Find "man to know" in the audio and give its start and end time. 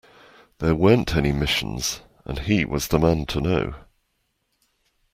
2.97-3.75